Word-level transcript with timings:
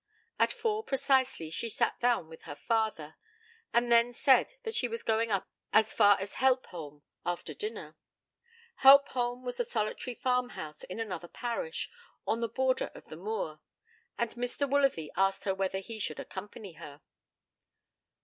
At 0.39 0.51
four 0.51 0.83
precisely 0.83 1.51
she 1.51 1.69
sat 1.69 1.99
down 1.99 2.27
with 2.27 2.41
her 2.49 2.55
father, 2.55 3.17
and 3.71 3.91
then 3.91 4.13
said 4.13 4.55
that 4.63 4.73
she 4.73 4.87
was 4.87 5.03
going 5.03 5.29
up 5.29 5.47
as 5.71 5.93
far 5.93 6.19
as 6.19 6.37
Helpholme 6.37 7.03
after 7.23 7.53
dinner. 7.53 7.95
Helpholme 8.81 9.45
was 9.45 9.59
a 9.59 9.63
solitary 9.63 10.15
farmhouse 10.15 10.83
in 10.85 10.99
another 10.99 11.27
parish, 11.27 11.87
on 12.25 12.41
the 12.41 12.49
border 12.49 12.89
of 12.95 13.09
the 13.09 13.15
moor, 13.15 13.59
and 14.17 14.31
Mr. 14.31 14.67
Woolsworthy 14.67 15.11
asked 15.15 15.43
her 15.43 15.53
whether 15.53 15.77
he 15.77 15.99
should 15.99 16.19
accompany 16.19 16.73
her. 16.73 17.03